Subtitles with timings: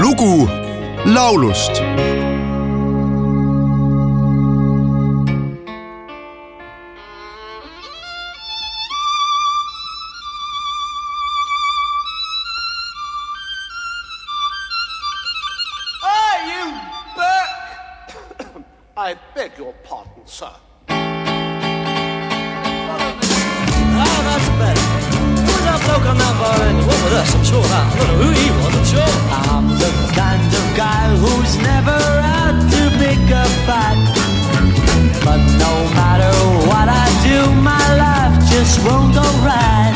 [0.00, 0.48] lugu
[1.04, 1.82] laulust
[16.48, 16.72] you
[17.16, 18.64] Burke!
[18.96, 20.50] I beg your pardon, sir.
[23.94, 24.86] Oh, that's better.
[25.46, 26.78] Who's that bloke on that bar end?
[26.86, 27.34] What with us?
[27.34, 27.86] I'm sure that.
[27.86, 29.12] I don't know who he was, I'm sure.
[29.52, 29.81] I'm the
[30.14, 31.98] kind of guy who's never
[32.36, 34.00] out to pick a fight.
[35.24, 36.32] But no matter
[36.68, 39.94] what I do, my life just won't go right.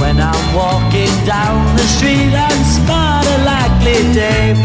[0.00, 4.58] When I'm walking down the street and spot a likely dame,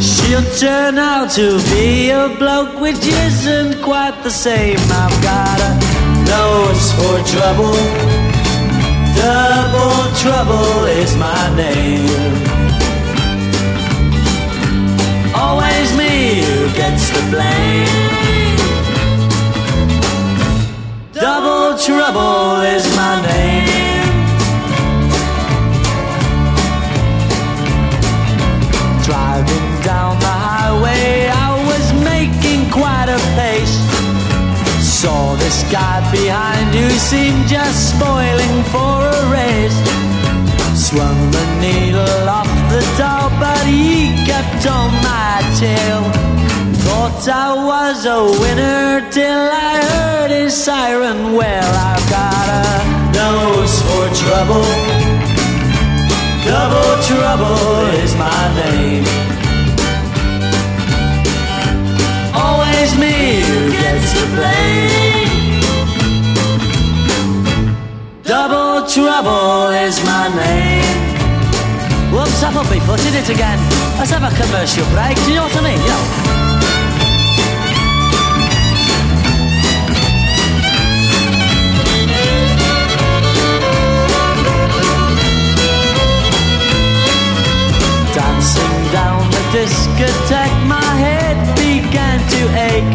[0.00, 4.78] she'll turn out to be a bloke which isn't quite the same.
[5.02, 5.72] I've got a
[6.32, 7.76] nose for trouble.
[9.14, 12.61] Double trouble is my name.
[15.44, 18.12] Always me who gets the blame.
[21.12, 24.06] Double trouble is my name.
[29.08, 33.76] Driving down the highway, I was making quite a pace.
[35.00, 39.78] Saw this guy behind who seemed just spoiling for a race.
[40.86, 42.28] Swung the needle
[44.62, 46.02] kept on my tail.
[46.84, 52.66] Thought I was a winner till I heard his siren Well, I've got a
[53.20, 54.66] nose for trouble.
[56.44, 59.04] Double trouble is my name.
[62.34, 65.60] Always me who gets the blame.
[68.24, 70.81] Double trouble is my name.
[72.12, 73.58] Whoops, I've my foot in it again.
[73.96, 75.16] Let's have a commercial break.
[75.24, 75.80] Do you know what I mean?
[75.80, 76.04] You know.
[88.12, 92.92] Dancing down the discotheque, my head began to ache.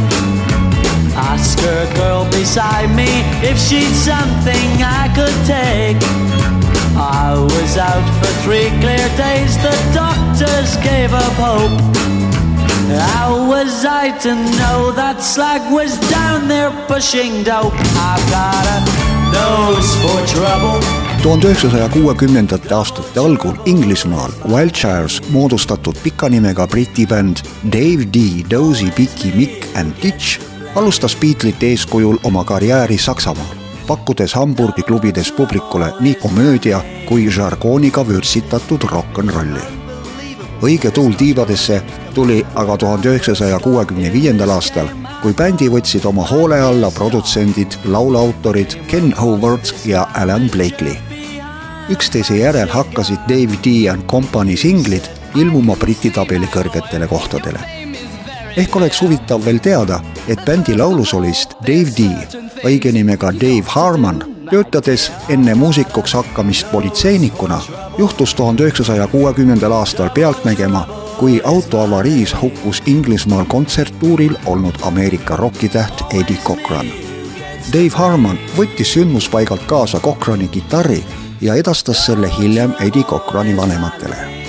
[1.18, 3.10] Ask her girl beside me
[3.42, 5.98] if she'd something I could take.
[7.00, 11.78] I was out for three clear days, the doctors gave up hope.
[13.14, 17.74] How was I to know that slag was down there pushing dope?
[18.10, 18.80] I've got a
[19.32, 20.82] nose for trouble.
[21.24, 28.18] tuhande üheksasaja kuuekümnendate aastate algul Inglismaal Wiltshires moodustatud pika nimega briti bänd Dave D,
[28.50, 30.40] Dozy, Piki, Mick and Ditch
[30.76, 33.57] alustas Beatlesite eeskujul oma karjääri Saksamaal,
[33.88, 39.66] pakkudes Hamburgi klubides publikule nii komöödia kui žargooniga vürtsitatud rock n rolli.
[40.62, 41.82] õige tuul tiivadesse
[42.14, 44.88] tuli aga tuhande üheksasaja kuuekümne viiendal aastal,
[45.22, 50.98] kui bändi võtsid oma hoole alla produtsendid, lauluautorid Ken Howard ja Alan Blakely
[51.90, 57.87] üksteise järel hakkasid Dave D and Company singlid ilmuma Briti tabeli kõrgetele kohtadele.
[58.58, 62.10] Ehk oleks huvitav veel teada, et bändi laulusolist Dave D,
[62.66, 67.60] õige nimega Dave Harman, töötades enne muusikuks hakkamist politseinikuna,
[67.98, 70.88] juhtus tuhande üheksasaja kuuekümnendal aastal pealt nägema,
[71.20, 76.90] kui autoavariis hukkus Inglismaal kontserttuuril olnud Ameerika rokitäht Eddie Cochran.
[77.74, 81.04] Dave Harman võttis sündmuspaigalt kaasa Cochrani kitarri
[81.42, 84.47] ja edastas selle hiljem Eddie Cochrani vanematele.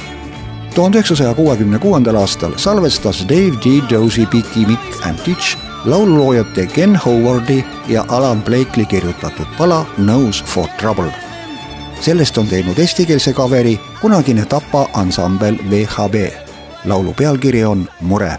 [0.79, 3.91] Tuhande üheksasaja kuuekümne kuuendal aastal salvestas Dave D.
[3.91, 10.67] Dozy, Piki, Mick and Ditch laululoojate Ken Howardi ja Alan Blakely kirjutatud pala Nose for
[10.81, 11.11] Trouble.
[12.01, 16.15] sellest on teinud eestikeelse kaveri kunagine Tapa ansambel VHB.
[16.85, 18.39] laulu pealkiri on Mure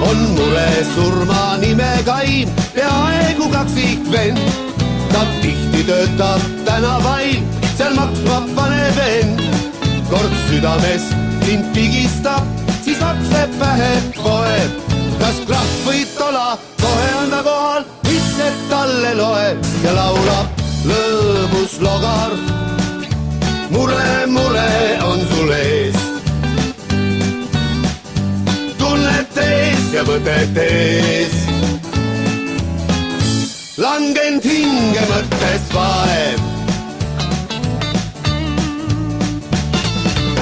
[0.00, 4.69] on mure surma nimega Ain, peaaegu kaksikvend.
[5.12, 7.42] Ta tihti töötab tänavail,
[7.76, 9.42] seal maksma paneb end.
[10.10, 11.04] kord südames
[11.44, 12.44] sind pigistab,
[12.84, 14.70] siis lapsed pähe poeb.
[15.20, 21.80] kas krahv või tola, kohe on ta kohal, mis see talle loeb ja laulab lõõmus
[21.80, 22.38] logar.
[23.70, 24.70] mure, mure
[25.10, 26.10] on sul ees
[28.80, 31.49] tunnet ees ja mõtet ees.
[33.80, 36.40] Langenud hinge mõttes vaev.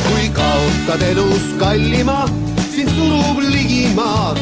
[0.08, 2.18] kui kaotad elus kallima,
[2.74, 4.40] sind surub ligimaad,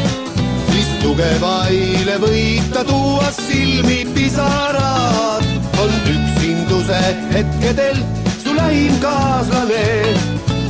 [0.71, 5.45] siis tugevaile võid ta tuua silmi pisarad.
[5.83, 6.81] on üksindu
[7.35, 7.97] hetkedel
[8.43, 9.87] su lähim kaaslane.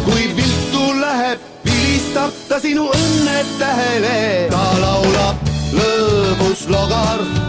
[0.05, 4.49] kui viltu läheb, vilistab ta sinu õnne tähele.
[4.51, 5.37] ta laulab
[5.79, 7.47] lõbus logar.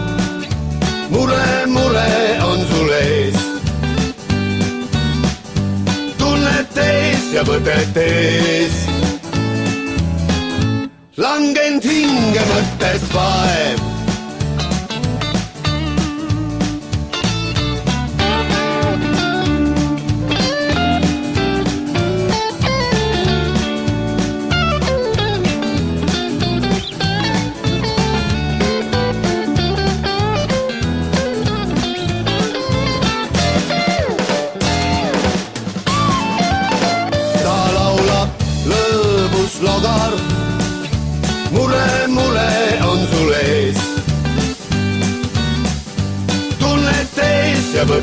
[1.10, 2.08] Mure, mure
[2.50, 3.40] on sul ees.
[6.18, 8.88] tunnete ees ja mõtete ees
[11.18, 13.87] langenud hinge mõttes vaev.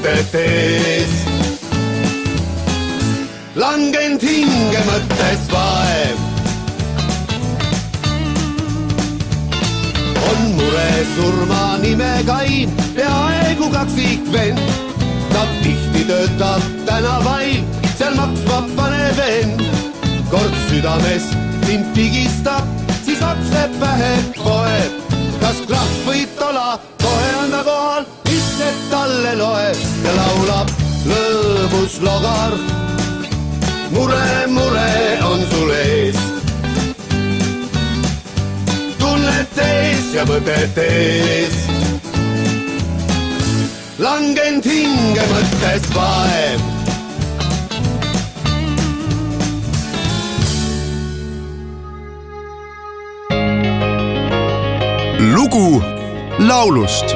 [0.05, 1.13] Ees.
[3.55, 6.19] langenud hinge mõttes vaev.
[10.29, 14.61] on mure surma nimega Ain, peaaegu kaksikvend.
[15.33, 17.63] ta tihti töötab tänavail,
[17.97, 19.63] seal maksma panev end.
[20.29, 21.31] kord südames
[21.65, 22.65] sind pigistab
[23.05, 25.01] siis aksepp pähe poeb.
[25.41, 28.05] kas krahv või tola, kohe on ta kohal,
[28.57, 30.69] see talle loeb ja laulab
[31.09, 32.53] lõbus logar.
[33.91, 34.91] mure, mure
[35.29, 36.21] on sul ees.
[38.99, 41.59] tunnete ees ja mõtete ees.
[43.99, 46.63] langenud hinge mõttes vaev
[55.35, 55.67] lugu
[56.39, 57.15] laulust